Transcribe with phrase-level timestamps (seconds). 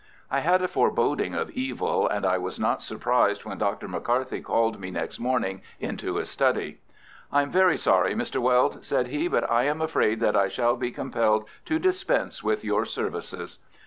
[0.31, 3.87] I had a foreboding of evil, and I was not surprised when Dr.
[3.87, 6.79] McCarthy called me next morning into his study.
[7.31, 8.41] "I am very sorry, Mr.
[8.41, 12.63] Weld," said he, "but I am afraid that I shall be compelled to dispense with
[12.63, 13.59] your services."